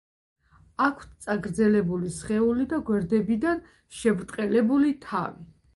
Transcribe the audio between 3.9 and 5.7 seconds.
შებრტყელებული თავი.